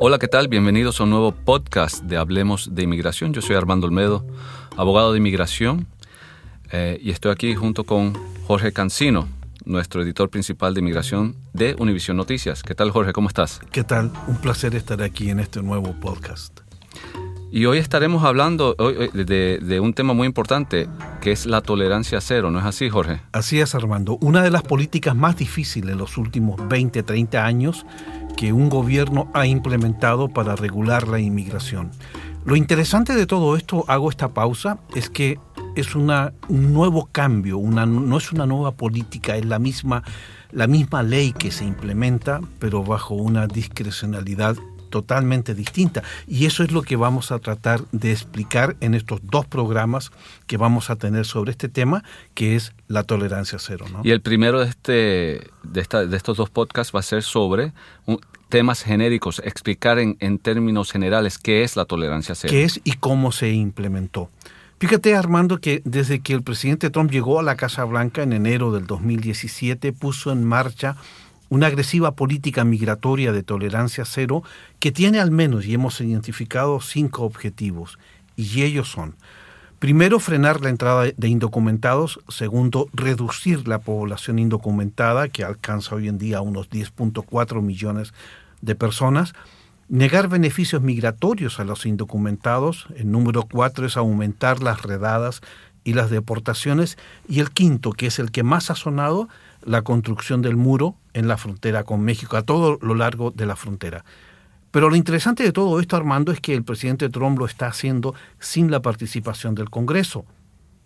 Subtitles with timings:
[0.00, 0.46] Hola, ¿qué tal?
[0.46, 3.32] Bienvenidos a un nuevo podcast de Hablemos de Inmigración.
[3.32, 4.24] Yo soy Armando Olmedo,
[4.76, 5.88] abogado de inmigración,
[6.70, 9.26] eh, y estoy aquí junto con Jorge Cancino,
[9.64, 12.62] nuestro editor principal de inmigración de Univisión Noticias.
[12.62, 13.12] ¿Qué tal, Jorge?
[13.12, 13.60] ¿Cómo estás?
[13.72, 14.12] ¿Qué tal?
[14.28, 16.60] Un placer estar aquí en este nuevo podcast.
[17.50, 20.86] Y hoy estaremos hablando de, de un tema muy importante,
[21.20, 23.20] que es la tolerancia cero, ¿no es así, Jorge?
[23.32, 24.16] Así es, Armando.
[24.20, 27.84] Una de las políticas más difíciles en los últimos 20, 30 años
[28.38, 31.90] que un gobierno ha implementado para regular la inmigración.
[32.44, 35.40] Lo interesante de todo esto, hago esta pausa, es que
[35.74, 40.04] es una, un nuevo cambio, una, no es una nueva política, es la misma,
[40.52, 44.56] la misma ley que se implementa, pero bajo una discrecionalidad
[44.88, 46.02] totalmente distinta.
[46.26, 50.10] Y eso es lo que vamos a tratar de explicar en estos dos programas
[50.46, 52.04] que vamos a tener sobre este tema,
[52.34, 53.86] que es la tolerancia cero.
[53.92, 54.00] ¿no?
[54.04, 57.72] Y el primero de, este, de, esta, de estos dos podcasts va a ser sobre
[58.06, 58.18] un,
[58.48, 62.50] temas genéricos, explicar en, en, términos generales qué es la tolerancia cero.
[62.50, 64.30] ¿Qué es y cómo se implementó?
[64.80, 68.72] Fíjate, Armando, que desde que el presidente Trump llegó a la Casa Blanca en enero
[68.72, 70.96] del 2017, puso en marcha
[71.48, 74.42] una agresiva política migratoria de tolerancia cero
[74.80, 77.98] que tiene al menos, y hemos identificado, cinco objetivos.
[78.36, 79.16] Y ellos son,
[79.78, 82.20] primero, frenar la entrada de indocumentados.
[82.28, 88.12] Segundo, reducir la población indocumentada, que alcanza hoy en día unos 10.4 millones
[88.60, 89.34] de personas.
[89.88, 92.86] Negar beneficios migratorios a los indocumentados.
[92.94, 95.40] El número cuatro es aumentar las redadas
[95.82, 96.98] y las deportaciones.
[97.26, 99.28] Y el quinto, que es el que más ha sonado,
[99.64, 103.56] la construcción del muro en la frontera con México, a todo lo largo de la
[103.56, 104.04] frontera.
[104.70, 108.14] Pero lo interesante de todo esto, Armando, es que el presidente Trump lo está haciendo
[108.38, 110.24] sin la participación del Congreso.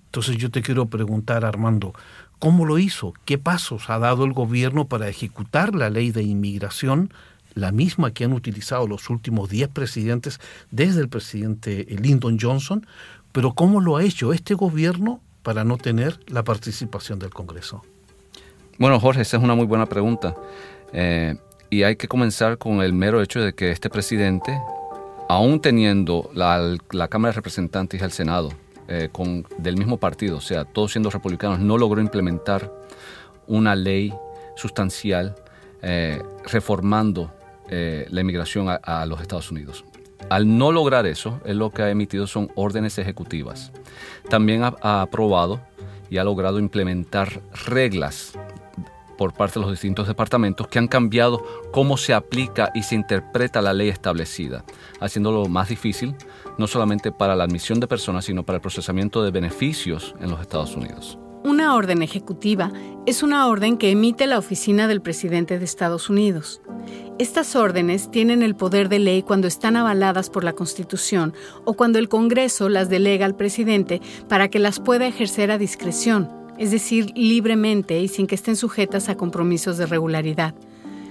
[0.07, 1.93] Entonces yo te quiero preguntar, Armando,
[2.39, 3.13] ¿cómo lo hizo?
[3.25, 7.13] ¿Qué pasos ha dado el gobierno para ejecutar la ley de inmigración,
[7.55, 12.87] la misma que han utilizado los últimos 10 presidentes desde el presidente Lyndon Johnson?
[13.33, 17.83] Pero ¿cómo lo ha hecho este gobierno para no tener la participación del Congreso?
[18.79, 20.35] Bueno, Jorge, esa es una muy buena pregunta.
[20.93, 21.37] Eh,
[21.71, 24.59] y hay que comenzar con el mero hecho de que este presidente,
[25.29, 28.51] aún teniendo la, la Cámara de Representantes y el Senado
[28.89, 32.73] eh, con, del mismo partido, o sea, todos siendo republicanos, no logró implementar
[33.47, 34.13] una ley
[34.57, 35.35] sustancial
[35.83, 37.33] eh, reformando
[37.71, 39.83] la inmigración a, los Estados Unidos.
[40.29, 43.73] Al no lograr eso, él lo que ha emitido son órdenes ejecutivas.
[44.29, 45.59] También ha aprobado
[46.11, 48.35] y ha logrado implementar reglas
[49.23, 53.63] por parte de los distintos departamentos que han cambiado cómo se aplica y se interpreta
[53.63, 54.65] la ley establecida,
[55.01, 56.17] haciéndolo más difícil
[56.59, 60.41] no solamente para la admisión de personas, sino para el procesamiento de beneficios en los
[60.41, 61.21] Estados Unidos.
[61.45, 62.73] Una orden ejecutiva
[63.07, 66.61] es una orden que emite la oficina del presidente de Estados Unidos.
[67.21, 71.33] Estas órdenes tienen el poder de ley cuando están avaladas por la Constitución
[71.65, 76.42] o cuando el Congreso las delega al presidente para que las pueda ejercer a discreción,
[76.63, 80.55] es decir, libremente y sin que estén sujetas a compromisos de regularidad.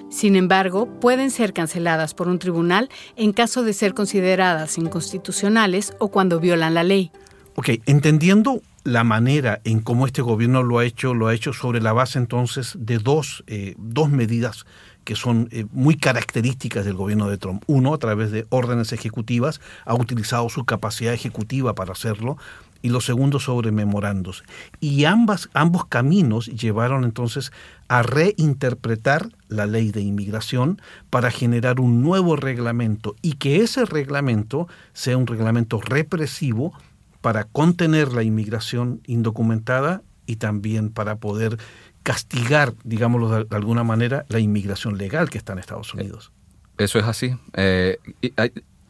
[0.09, 2.87] Sin embargo, pueden ser canceladas por un tribunal
[3.17, 7.11] en caso de ser consideradas inconstitucionales o cuando violan la ley.
[7.55, 11.81] Ok, entendiendo la manera en cómo este gobierno lo ha hecho, lo ha hecho sobre
[11.81, 14.65] la base entonces de dos, eh, dos medidas
[15.03, 17.63] que son eh, muy características del gobierno de Trump.
[17.67, 22.37] Uno, a través de órdenes ejecutivas, ha utilizado su capacidad ejecutiva para hacerlo,
[22.81, 24.43] y lo segundo sobre memorandos.
[24.79, 27.51] Y ambas, ambos caminos llevaron entonces
[27.87, 34.67] a reinterpretar la ley de inmigración para generar un nuevo reglamento y que ese reglamento
[34.93, 36.73] sea un reglamento represivo
[37.21, 41.57] para contener la inmigración indocumentada y también para poder
[42.03, 46.31] castigar, digámoslo de, alguna manera, la inmigración legal que está en Estados Unidos.
[46.77, 47.35] Eso es así.
[47.53, 47.97] Eh,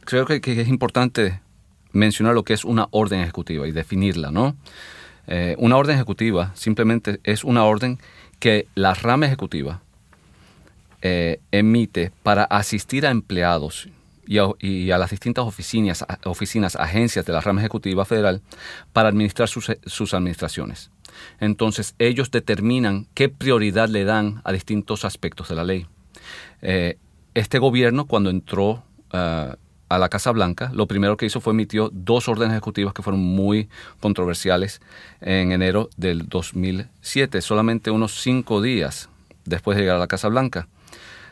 [0.06, 1.42] creo que, es importante
[1.94, 4.56] mencionar lo que es una orden ejecutiva y definirla, ¿no?
[5.28, 8.00] Eh, una orden ejecutiva simplemente es una orden
[8.40, 9.82] que la rama ejecutiva
[11.02, 13.88] eh, emite para asistir a empleados
[14.28, 18.42] y a, las distintas oficinas, oficinas, agencias de la rama ejecutiva federal
[18.94, 20.90] para administrar sus, administraciones.
[21.40, 25.86] Entonces, ellos determinan qué prioridad le dan a distintos aspectos de la ley.
[26.62, 26.98] Eh,
[27.34, 28.84] este gobierno, cuando entró
[29.14, 29.56] uh,
[29.92, 33.20] a la Casa Blanca, lo primero que hizo fue emitió dos órdenes ejecutivas que fueron
[33.20, 33.68] muy
[34.00, 34.80] controversiales
[35.20, 39.10] en enero del 2007, solamente unos cinco días
[39.44, 40.70] después de llegar a la Casa Blanca.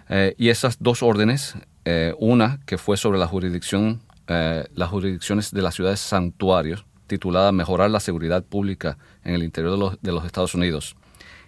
[0.09, 5.51] Eh, y esas dos órdenes, eh, una que fue sobre la jurisdicción, eh, las jurisdicciones
[5.51, 10.11] de las ciudades santuarios, titulada Mejorar la seguridad pública en el interior de los, de
[10.11, 10.97] los Estados Unidos,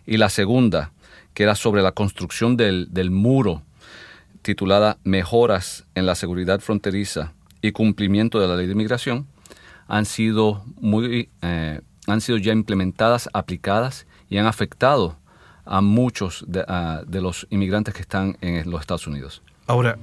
[0.06, 0.94] y la segunda,
[1.34, 3.64] que era sobre la construcción del, del muro
[4.42, 9.28] titulada Mejoras en la seguridad fronteriza y cumplimiento de la ley de inmigración
[9.88, 15.18] han sido muy eh, han sido ya implementadas, aplicadas y han afectado
[15.66, 19.42] a muchos de, los inmigrantes que están en los Estados Unidos.
[19.68, 19.98] Ahora,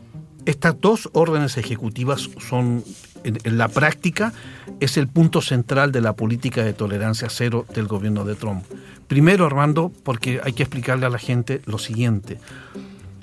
[0.46, 2.85] estas dos órdenes ejecutivas son,
[3.25, 4.32] en, la práctica,
[4.81, 8.64] es el punto central de la política de tolerancia cero del gobierno de Trump.
[9.08, 12.38] Primero, Armando, porque hay que explicarle a la gente lo siguiente.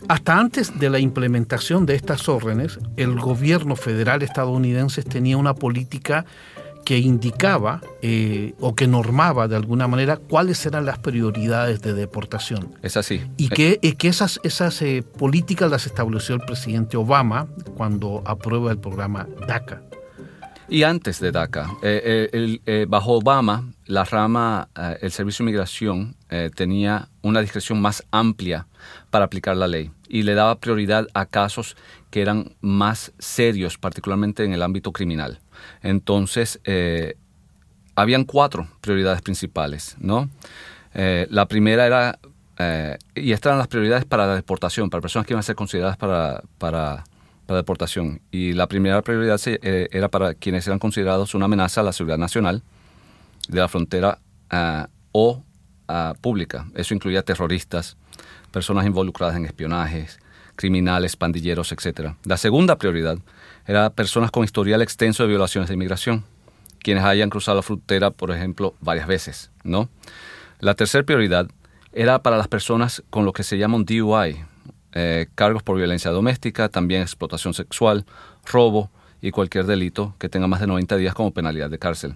[0.07, 6.25] Hasta antes de la implementación de estas órdenes, el gobierno federal estadounidense tenía una política
[6.85, 12.75] que indicaba eh, o que normaba de alguna manera cuáles eran las prioridades de deportación.
[12.83, 13.23] Es así.
[13.37, 18.77] Y que, que esas, esas eh, políticas las estableció el presidente Obama cuando aprueba el
[18.77, 19.81] programa DACA.
[20.69, 24.69] Y antes de DACA, eh, bajo Obama, la rama,
[25.01, 28.67] el Servicio de Inmigración tenía una discreción más amplia
[29.09, 31.75] para aplicar la ley y le daba prioridad a casos
[32.11, 35.39] que eran más serios, particularmente en el ámbito criminal.
[35.81, 37.15] Entonces, eh,
[37.95, 40.29] habían cuatro prioridades principales, ¿no?
[40.93, 42.19] Eh, la primera era,
[42.57, 45.55] eh, y estas eran las prioridades para la deportación, para personas que iban a ser
[45.55, 47.03] consideradas para, para,
[47.47, 48.21] deportación.
[48.31, 52.63] Y la primera prioridad era para quienes eran considerados una amenaza a la seguridad nacional
[53.47, 54.19] de la frontera
[55.11, 55.43] o
[56.21, 56.67] pública.
[56.75, 57.97] Eso incluía terroristas,
[58.51, 60.19] personas involucradas en espionajes,
[60.55, 62.13] criminales, pandilleros, etc.
[62.23, 63.17] La segunda prioridad
[63.67, 66.23] era personas con historial extenso de violaciones de inmigración,
[66.79, 69.89] quienes hayan cruzado la frontera, por ejemplo, varias veces, ¿no?
[70.59, 71.47] La tercera prioridad
[71.91, 74.37] era para las personas con lo que se llaman DUI,
[74.93, 78.05] eh, cargos por violencia doméstica, también explotación sexual,
[78.45, 78.89] robo
[79.21, 82.15] y cualquier delito que tenga más de 90 días como penalidad de cárcel.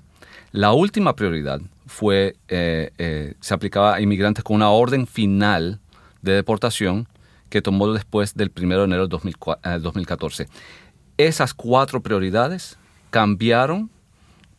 [0.52, 5.79] La última prioridad fue, eh, eh, se aplicaba a inmigrantes con una orden final
[6.22, 7.08] de deportación
[7.50, 10.43] que tomó después del 1 de enero de 2014.
[10.43, 10.48] Eh,
[11.17, 12.77] Esas cuatro prioridades
[13.10, 13.89] cambiaron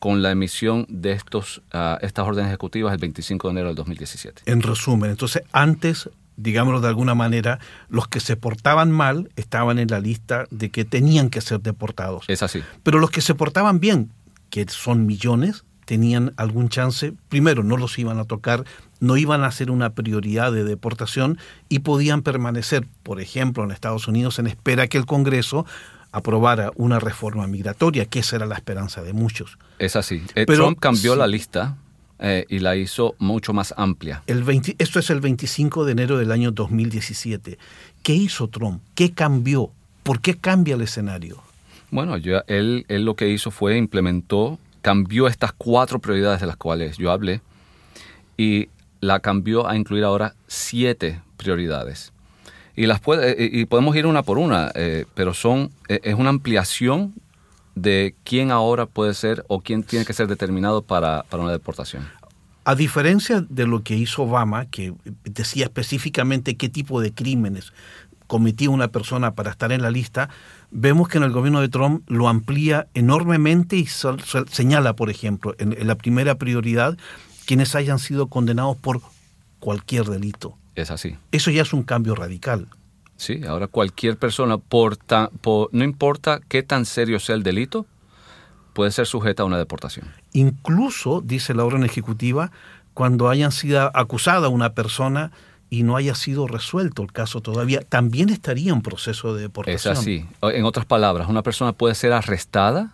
[0.01, 4.43] con la emisión de estos, ah, estas órdenes ejecutivas el 25 de enero del 2017.
[4.47, 9.89] En resumen, entonces antes, digámoslo de alguna manera, los que se portaban mal estaban en
[9.89, 12.25] la lista de que tenían que ser deportados.
[12.29, 12.61] Es así.
[12.83, 14.11] Pero los que se portaban bien,
[14.49, 18.65] que son millones, tenían algún chance, primero no los iban a tocar,
[19.01, 21.37] no iban a ser una prioridad de deportación
[21.69, 25.67] y podían permanecer, por ejemplo, en Estados Unidos en espera que el Congreso
[26.13, 29.59] aprobara una reforma migratoria, que esa era la esperanza de muchos.
[29.81, 30.23] Es así.
[30.37, 31.77] Eh, Trump cambió la lista
[32.21, 34.23] eh, y la hizo mucho más amplia.
[34.29, 34.45] El
[34.79, 37.59] esto es el 25 de enero del año 2017.
[38.05, 38.81] ¿Qué hizo Trump?
[38.95, 39.73] ¿Qué cambió?
[40.05, 41.43] ¿Por qué cambia el escenario?
[41.91, 46.97] Bueno, él, él lo que hizo fue implementó cambió estas cuatro prioridades de las cuales
[46.99, 47.41] yo hablé
[48.37, 48.69] y
[49.01, 52.13] la cambió a incluir ahora siete prioridades.
[52.77, 56.15] Y, las puede, eh, y podemos ir una por una, eh, pero son, eh, es
[56.15, 57.15] una ampliación
[57.75, 62.09] de quién ahora puede ser o quién tiene que ser determinado para, para una deportación.
[62.65, 64.95] A diferencia de lo que hizo Obama, que
[65.25, 67.73] decía específicamente qué tipo de crímenes
[68.27, 70.29] cometía una persona para estar en la lista,
[70.71, 75.87] vemos que en el gobierno de Trump lo amplía enormemente y señala, por ejemplo, en,
[75.87, 76.97] la primera prioridad,
[77.47, 79.01] quienes hayan sido condenados por
[79.59, 80.57] cualquier delito.
[80.75, 81.17] Es así.
[81.33, 82.69] Eso ya es un cambio radical.
[83.17, 84.99] Sí, ahora cualquier persona, por,
[85.73, 87.85] no importa qué tan serio sea el delito,
[88.73, 90.07] puede ser sujeta a una deportación.
[90.33, 92.51] Incluso, dice la orden ejecutiva,
[92.95, 95.33] cuando hayan sido acusada una persona
[95.71, 99.95] y no haya sido resuelto el caso todavía, también estaría en proceso de deportación.
[99.95, 100.27] Es así.
[100.43, 102.93] En otras palabras, una persona puede ser arrestada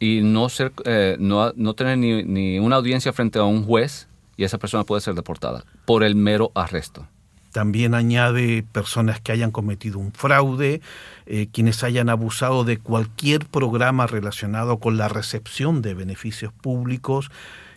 [0.00, 4.08] y no, ser, eh, no, no, tener ni, ni una audiencia frente a un juez
[4.36, 7.06] y esa persona puede ser deportada por el mero arresto.
[7.52, 10.80] También añade personas que hayan cometido un fraude,
[11.26, 17.30] eh, quienes hayan abusado de cualquier programa relacionado con la recepción de beneficios públicos,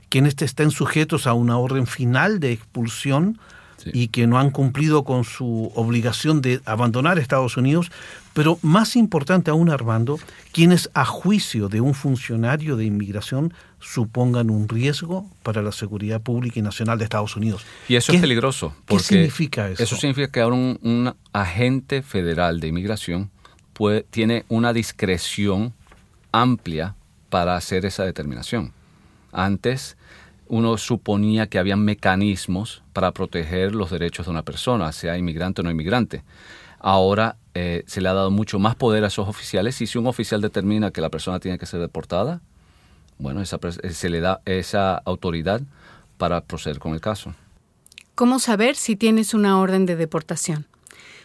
[0.10, 3.40] quienes estén sujetos a una orden final de expulsión
[3.92, 7.92] y que no han cumplido con su obligación de abandonar Estados Unidos,
[8.34, 10.20] pero más importante aún, Armando,
[10.52, 16.60] quienes a juicio de un funcionario de inmigración supongan un riesgo para la seguridad pública
[16.60, 17.66] y nacional de Estados Unidos.
[17.88, 18.74] Y eso es peligroso.
[18.86, 19.84] ¿Qué significa eso?
[19.84, 23.30] Eso significa que ahora un, agente federal de inmigración
[23.74, 25.74] puede, tiene una discreción
[26.32, 26.96] amplia
[27.30, 28.72] para hacer esa determinación.
[29.32, 29.98] Antes
[30.48, 35.64] uno suponía que había mecanismos para proteger los derechos de una persona, sea inmigrante o
[35.64, 36.24] no inmigrante.
[36.80, 40.08] Ahora eh, se le ha dado mucho más poder a esos oficiales y si un
[40.08, 42.42] oficial determina que la persona tiene que ser deportada,
[43.18, 45.62] bueno, eh, se le da esa autoridad
[46.18, 47.34] para proceder con el caso.
[48.16, 50.68] ¿Cómo saber si tienes una orden de deportación?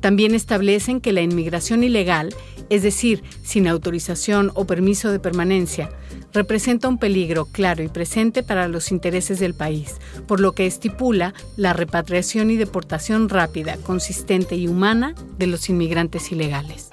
[0.00, 2.34] También establecen que la inmigración ilegal,
[2.70, 5.90] es decir, sin autorización o permiso de permanencia,
[6.32, 9.96] representa un peligro claro y presente para los intereses del país,
[10.26, 16.32] por lo que estipula la repatriación y deportación rápida, consistente y humana de los inmigrantes
[16.32, 16.90] ilegales.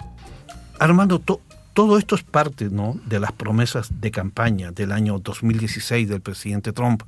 [0.80, 1.20] Armando,
[1.78, 3.00] todo esto es parte ¿no?
[3.06, 7.04] de las promesas de campaña del año 2016 del presidente Trump.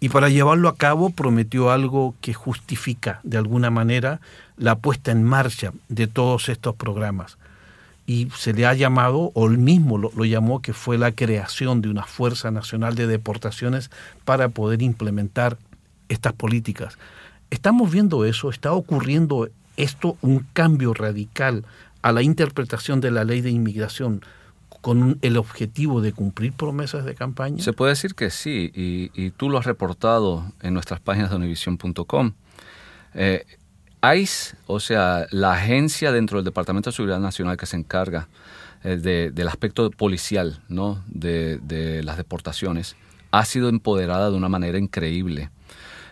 [0.00, 4.20] Y para llevarlo a cabo prometió algo que justifica de alguna manera
[4.56, 7.38] la puesta en marcha de todos estos programas
[8.04, 11.88] y se le ha llamado, o él mismo lo, llamó, que fue la creación de
[11.88, 13.92] una Fuerza Nacional de Deportaciones
[14.24, 15.56] para poder implementar
[16.08, 16.98] estas políticas.
[17.50, 21.64] Estamos viendo eso, está ocurriendo esto, un cambio radical
[22.04, 24.20] a la interpretación de la ley de inmigración
[24.82, 27.64] con el objetivo de cumplir promesas de campaña?
[27.64, 32.32] Se puede decir que sí, y, tú lo has reportado en nuestras páginas de univision.com.
[33.14, 33.46] Eh,
[34.16, 38.28] ICE, o sea, la agencia dentro del Departamento de Seguridad Nacional que se encarga
[38.82, 38.98] eh,
[39.32, 41.02] del aspecto policial ¿no?
[41.06, 42.96] de, las deportaciones,
[43.30, 45.48] ha sido empoderada de una manera increíble.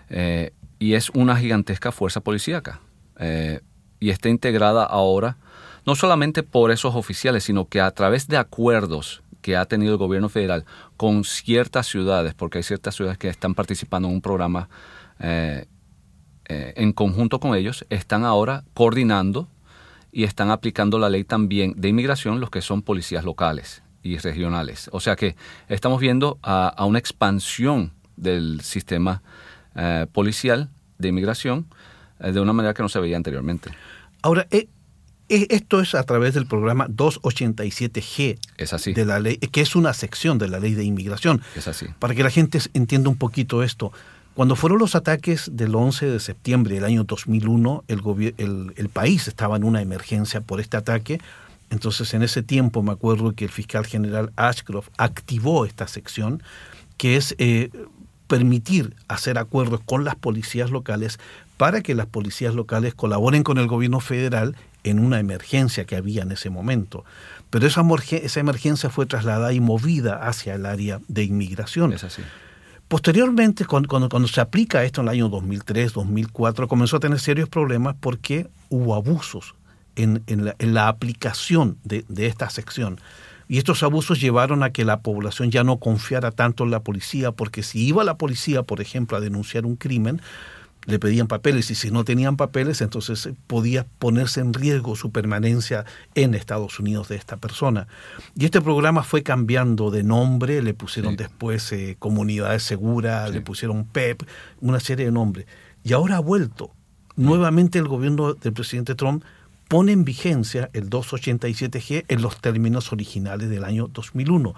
[0.09, 2.81] Eh, y es una gigantesca fuerza policíaca.
[4.01, 5.37] Y está integrada ahora
[5.87, 9.99] no solamente por esos oficiales, sino que a través de acuerdos que ha tenido el
[9.99, 10.65] gobierno federal
[10.97, 14.69] con ciertas ciudades, porque hay ciertas ciudades que están participando en un programa
[15.19, 15.67] eh,
[16.47, 19.49] eh, en conjunto con ellos, están ahora coordinando
[20.13, 24.89] y están aplicando la ley también de inmigración los que son policías locales y regionales.
[24.93, 25.37] O sea que
[25.69, 29.23] estamos viendo a, una expansión del sistema
[29.75, 31.67] eh, policial de inmigración
[32.21, 33.71] de una manera que no se veía anteriormente.
[34.23, 34.47] Ahora,
[35.29, 38.93] esto es a través del programa 287G es así.
[38.93, 41.43] de la ley, que es una sección de la ley de inmigración.
[41.57, 41.87] Es así.
[41.99, 43.93] Para que la gente entienda un poquito esto.
[44.35, 49.57] Cuando fueron los ataques del 11 de septiembre del año 2001, el, el, país estaba
[49.57, 51.21] en una emergencia por este ataque.
[51.71, 56.43] Entonces, en ese tiempo me acuerdo que el fiscal general Ashcroft activó esta sección,
[56.97, 57.71] que es eh,
[58.27, 61.19] permitir hacer acuerdos con las policías locales
[61.59, 66.23] para que las policías locales colaboren con el gobierno federal en una emergencia que había
[66.23, 67.05] en ese momento.
[67.51, 71.93] Pero esa, esa emergencia fue trasladada y movida hacia el área de inmigración.
[71.93, 72.23] Es así.
[72.89, 77.49] Posteriormente, cuando, cuando, se aplica esto en el año 2003, 2004, comenzó a tener serios
[77.49, 79.55] problemas porque hubo abusos
[79.97, 80.23] en,
[80.59, 83.01] la, aplicación de, de esta sección.
[83.49, 87.33] Y estos abusos llevaron a que la población ya no confiara tanto en la policía,
[87.33, 90.21] porque si iba la policía, por ejemplo, a denunciar un crimen,
[90.87, 95.13] le pedían papeles y si no tenían papeles, entonces eh, podía ponerse en riesgo su
[95.13, 95.85] permanencia
[96.15, 97.87] en Estados Unidos de esta persona.
[98.35, 103.85] Y este programa fue cambiando de nombre, le pusieron después eh, Comunidades Seguras, le pusieron
[103.85, 104.23] PEP,
[104.61, 105.47] una serie de nombres.
[105.85, 106.73] Y ahora ha vuelto.
[107.15, 109.23] Nuevamente el gobierno del presidente Trump
[109.69, 114.55] pone en vigencia el 287G en los términos originales del año 2001.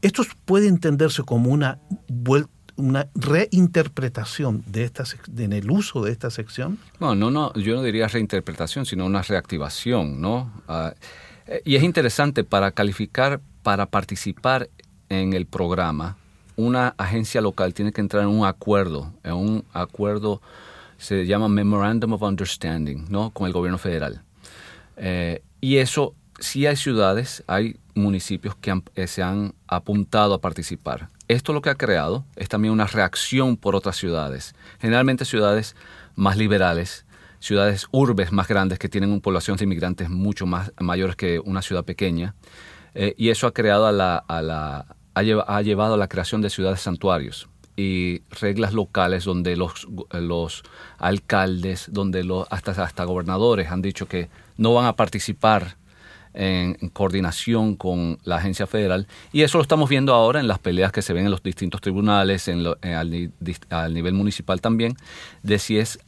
[0.00, 5.04] Esto puede entenderse como una vuelta una reinterpretación de esta
[5.36, 6.78] en el uso de esta sección?
[7.00, 10.50] No, no, no, yo no diría reinterpretación, sino una reactivación, ¿no?
[10.68, 10.94] Ah,
[11.46, 14.70] eh, y es interesante para calificar, para participar
[15.08, 16.16] en el programa,
[16.56, 20.40] una agencia local tiene que entrar en un acuerdo, en un acuerdo
[20.98, 23.30] se llama Memorandum of Understanding, ¿no?
[23.30, 24.22] Con el gobierno federal.
[24.96, 31.10] Eh, y eso, sí hay ciudades, hay municipios que eh, se han apuntado a participar.
[31.26, 35.76] Esto lo que ha creado es también una reacción por otras ciudades, generalmente ciudades
[36.14, 37.04] más liberales,
[37.40, 41.62] ciudades urbes más grandes que tienen una población de inmigrantes mucho más mayores que una
[41.62, 42.34] ciudad pequeña,
[42.94, 46.50] eh, y eso ha creado a la, a la ha, llevado a la creación de
[46.50, 50.62] ciudades santuarios y reglas locales donde los, los
[50.98, 55.76] alcaldes, donde los, hasta, hasta gobernadores han dicho que no van a participar
[56.38, 60.92] en, coordinación con la agencia federal y eso lo estamos viendo ahora en las peleas
[60.92, 64.96] que se ven en los distintos tribunales, en al, nivel municipal también,
[65.42, 65.98] de si es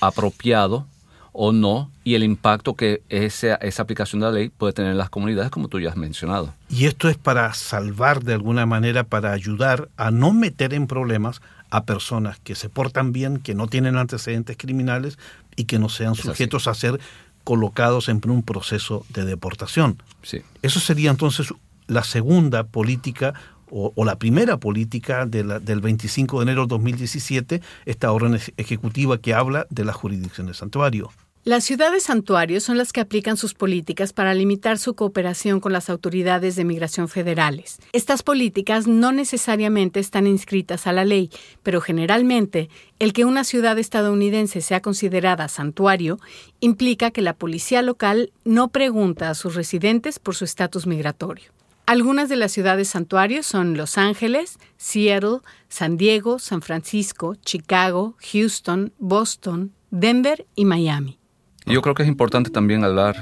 [0.00, 0.86] apropiado
[1.32, 4.98] o no y el impacto que esa, esa aplicación de la ley puede tener en
[4.98, 6.54] las comunidades, como tú ya has mencionado.
[6.68, 11.40] Y esto es para salvar de alguna manera, para ayudar a no meter en problemas
[11.70, 15.18] a personas que se portan bien, que no tienen antecedentes criminales
[15.56, 17.00] y que no sean sujetos a ser
[17.46, 20.02] colocados en un proceso de deportación.
[20.22, 20.42] Sí.
[20.62, 21.54] Eso sería entonces
[21.86, 23.34] la segunda política
[23.70, 29.68] o, la primera política del 25 de enero de 2017, esta orden ejecutiva que habla
[29.70, 31.10] de la jurisdicción de santuario.
[31.46, 35.88] Las ciudades santuarios son las que aplican sus políticas para limitar su cooperación con las
[35.88, 37.78] autoridades de migración federales.
[37.92, 41.30] Estas políticas no necesariamente están inscritas a la ley,
[41.62, 46.18] pero generalmente el que una ciudad estadounidense sea considerada santuario
[46.58, 51.52] implica que la policía local no pregunta a sus residentes por su estatus migratorio.
[51.86, 58.92] Algunas de las ciudades santuarios son Los Ángeles, Seattle, San Diego, San Francisco, Chicago, Houston,
[58.98, 61.20] Boston, Denver y Miami.
[61.68, 63.16] Yo creo que es importante también hablar,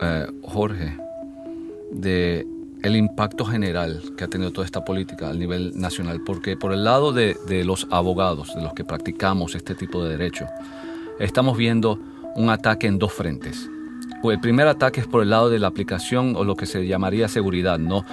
[0.00, 0.96] eh, Jorge,
[1.92, 2.46] de
[2.82, 6.82] el impacto general que ha tenido toda esta política a nivel nacional, porque por el
[6.82, 10.46] lado de, los abogados, de los que practicamos este tipo de derecho,
[11.18, 12.00] estamos viendo
[12.36, 13.68] un ataque en dos frentes.
[14.24, 17.28] El primer ataque es por el lado de la aplicación o lo que se llamaría
[17.28, 18.06] seguridad, ¿no?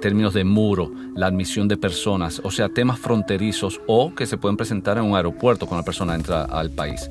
[0.00, 4.56] términos de muro, la admisión de personas, o sea, temas fronterizos o que se pueden
[4.56, 7.08] presentar en un aeropuerto cuando la persona entra al país.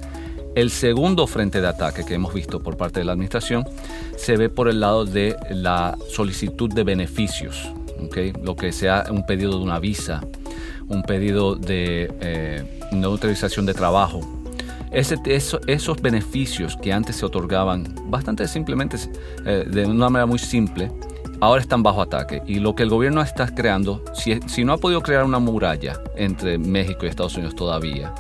[0.53, 3.63] El segundo frente de ataque que hemos visto por parte de la administración
[4.17, 7.71] se ve por el lado de la solicitud de beneficios,
[8.43, 10.21] lo que sea un pedido de una visa,
[10.89, 14.19] un pedido de eh, no autorización de trabajo.
[14.91, 18.97] esos beneficios que antes se otorgaban bastante simplemente,
[19.45, 20.91] eh, de una manera muy simple,
[21.39, 22.41] ahora están bajo ataque.
[22.45, 26.57] Y lo que el gobierno está creando, si no ha podido crear una muralla entre
[26.57, 28.13] México y Estados Unidos todavía,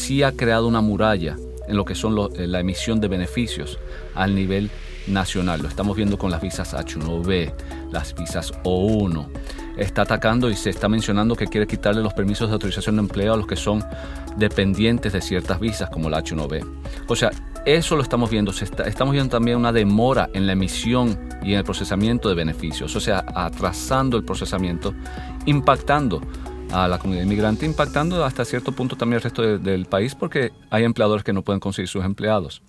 [0.00, 1.36] sí ha creado una muralla
[1.68, 3.78] en lo que son eh, la emisión de beneficios
[4.14, 4.70] al nivel
[5.06, 5.62] nacional.
[5.62, 7.52] Lo estamos viendo con las visas H1B,
[7.92, 9.28] las visas O1.
[9.76, 13.34] Está atacando y se está mencionando que quiere quitarle los permisos de autorización de empleo
[13.34, 13.84] a los que son
[14.36, 16.66] dependientes de ciertas visas como la H1B.
[17.06, 17.30] O sea,
[17.64, 18.52] eso lo estamos viendo.
[18.52, 22.94] estamos viendo también una demora en la emisión y en el procesamiento de beneficios.
[22.96, 24.94] O sea, atrasando el procesamiento,
[25.46, 26.20] impactando
[26.72, 30.84] a la comunidad inmigrante, impactando hasta cierto punto también el resto del país porque hay
[30.84, 32.62] empleadores que no pueden conseguir sus empleados.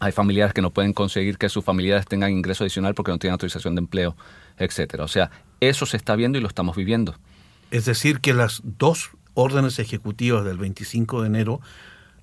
[0.00, 3.32] Hay familiares que no pueden conseguir que sus familiares tengan ingreso adicional porque no tienen
[3.32, 4.16] autorización de empleo,
[4.56, 5.04] etcétera.
[5.04, 7.16] O sea, eso se está viendo y lo estamos viviendo.
[7.70, 11.60] Es decir, que las dos órdenes ejecutivas del 25 de enero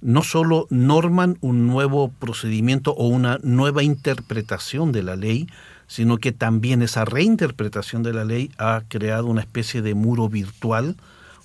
[0.01, 5.47] no solo norman un nuevo procedimiento o una nueva interpretación de la ley,
[5.87, 10.95] sino que también esa reinterpretación de la ley ha creado una especie de muro virtual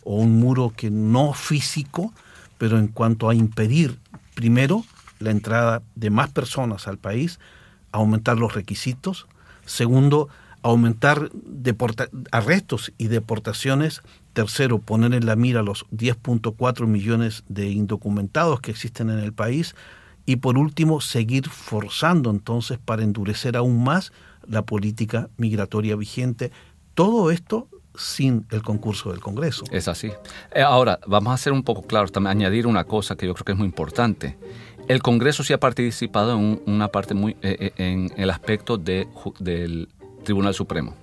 [0.05, 2.12] o un muro que no físico,
[2.59, 3.98] pero en cuanto a impedir,
[4.35, 4.85] primero,
[5.18, 7.38] la entrada de más personas al país,
[7.92, 9.26] aumentar los requisitos,
[9.66, 10.29] segundo,
[10.62, 11.31] aumentar
[12.33, 19.11] arrestos y deportaciones, tercero, poner en la mira los 10.4 millones de indocumentados que existen
[19.11, 19.74] en el país,
[20.26, 24.12] y por último, seguir forzando entonces para endurecer aún más
[24.46, 26.50] la política migratoria vigente.
[26.94, 29.64] Todo esto sin el concurso del Congreso.
[29.70, 30.11] Es así.
[30.55, 33.44] Eh, ahora, vamos a ser un poco claros, también añadir una cosa que yo creo
[33.44, 34.37] que es muy importante.
[34.88, 39.09] El Congreso sí ha participado en una parte muy, eh, eh, en el aspecto de,
[39.38, 39.88] del
[40.24, 40.94] Tribunal Supremo.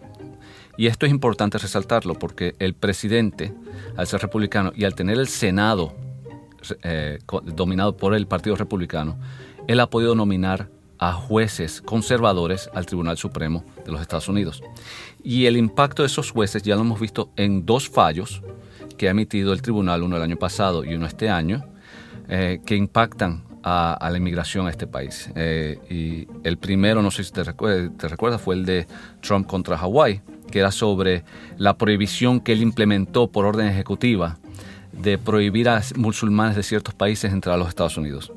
[0.77, 3.53] Y esto es importante resaltarlo porque el presidente,
[3.95, 5.95] al ser republicano y al tener el Senado
[7.55, 9.17] dominado por el Partido Republicano,
[9.67, 14.63] él ha podido nominar a jueces conservadores al Tribunal Supremo de los Estados Unidos.
[15.23, 18.41] Y el impacto de esos jueces ya lo hemos visto en dos fallos
[18.97, 21.65] que ha emitido el tribunal, uno el año pasado y uno este año,
[22.29, 25.29] eh, que impactan a, la inmigración a este país.
[25.35, 28.87] Eh, y el primero, no sé si te, te recuerdas, fue el de
[29.21, 31.23] Trump contra Hawái, que era sobre
[31.57, 34.37] la prohibición que él implementó por orden ejecutiva
[34.91, 38.31] de prohibir a musulmanes de ciertos países entrar a los Estados Unidos.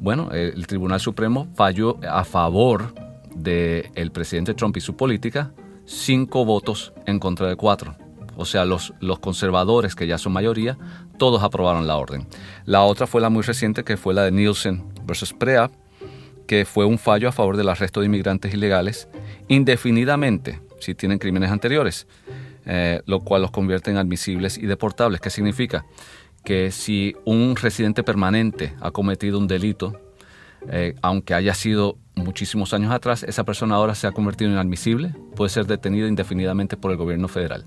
[0.00, 2.94] Bueno, el Tribunal Supremo falló a favor
[3.34, 5.52] del presidente Trump y su política,
[5.84, 7.96] cinco votos en contra de cuatro.
[8.36, 10.78] O sea, los, los conservadores, que ya son mayoría,
[11.18, 12.26] todos aprobaron la orden.
[12.64, 15.72] La otra fue la muy reciente, que fue la de Nielsen versus Preap,
[16.46, 19.08] que fue un fallo a favor del arresto de inmigrantes ilegales
[19.48, 22.06] indefinidamente si tienen crímenes anteriores,
[22.66, 25.20] eh, lo cual los convierte en admisibles y deportables.
[25.20, 25.84] ¿Qué significa?
[26.50, 30.00] Que si un residente permanente ha cometido un delito,
[30.68, 35.14] eh, aunque haya sido muchísimos años atrás, esa persona ahora se ha convertido en inadmisible,
[35.36, 37.66] puede ser detenido indefinidamente por el gobierno federal.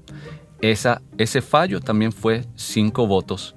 [0.60, 3.56] Esa, ese fallo también fue cinco votos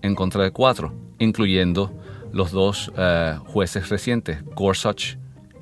[0.00, 1.92] en contra de cuatro, incluyendo
[2.32, 5.18] los dos eh, jueces recientes, Gorsuch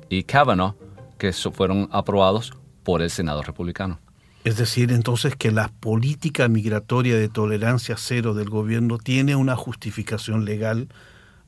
[0.07, 0.75] y Kavanaugh,
[1.17, 3.99] que fueron aprobados por el Senado republicano.
[4.43, 10.45] Es decir, entonces que la política migratoria de tolerancia cero del gobierno tiene una justificación
[10.45, 10.87] legal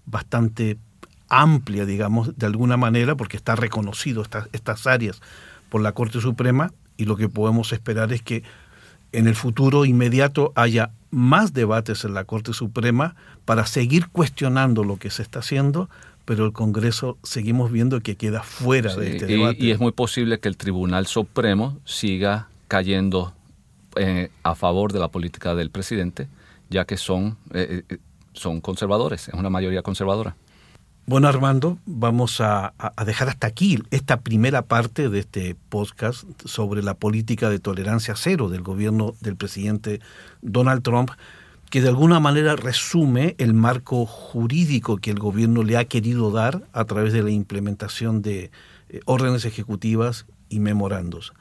[0.06, 0.78] bastante
[1.28, 5.22] amplia, digamos, de alguna manera, porque está reconocido estas, estas áreas
[5.70, 8.44] por la Corte Suprema y lo que podemos esperar es que
[9.12, 14.98] en el futuro inmediato haya más debates en la Corte Suprema para seguir cuestionando lo
[14.98, 15.90] que se está haciendo,
[16.26, 19.58] pero el Congreso seguimos viendo que queda fuera de este debate.
[19.60, 23.36] Y es muy posible que el Tribunal Supremo siga cayendo
[23.98, 26.28] eh, a favor de la política del presidente,
[26.72, 27.98] ya que son, eh, eh,
[28.34, 30.36] son conservadores, es una mayoría conservadora.
[31.06, 32.74] Bueno, Armando, vamos a,
[33.06, 38.50] dejar hasta aquí esta primera parte de este podcast sobre la política de tolerancia cero
[38.50, 40.00] del gobierno del presidente
[40.42, 41.12] Donald Trump,
[41.70, 46.64] que de alguna manera resume el marco jurídico que el gobierno le ha querido dar
[46.74, 48.50] a través de la implementación de
[49.06, 51.34] órdenes ejecutivas y memorandos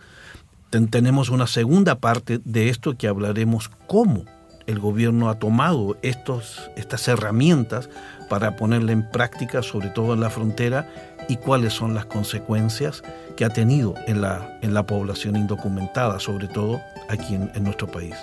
[0.72, 4.24] tenemos una segunda parte de esto que hablaremos cómo
[4.66, 7.90] el gobierno ha tomado estos, estas herramientas
[8.30, 10.88] para ponerla en práctica, sobre todo en la frontera,
[11.28, 13.02] y cuáles son las consecuencias
[13.36, 17.86] que ha tenido en la, en la población indocumentada, sobre todo aquí en, en nuestro
[17.86, 18.14] país.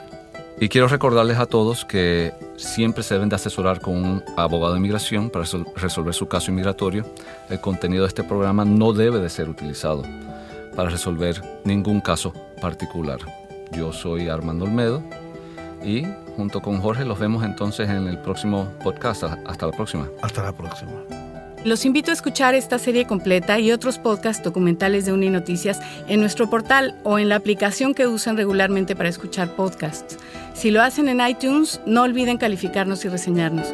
[0.60, 4.80] Y quiero recordarles a todos que siempre se deben de asesorar con un abogado de
[4.80, 7.06] inmigración para resolver su caso inmigratorio.
[7.50, 10.04] El contenido de este programa no debe de ser utilizado
[10.76, 13.20] para resolver ningún caso particular.
[13.72, 15.04] Yo soy Armando Olmedo
[15.84, 16.04] y
[16.36, 19.24] junto con Jorge los vemos entonces en el próximo podcast.
[19.24, 20.08] Hasta la próxima.
[20.22, 20.92] Hasta la próxima.
[21.66, 26.50] Los invito a escuchar esta serie completa y otros podcasts documentales de Uninoticias en nuestro
[26.50, 30.18] portal o en la aplicación que usan regularmente para escuchar podcasts.
[30.54, 33.74] Si lo hacen en iTunes, no olviden calificarnos y reseñarnos.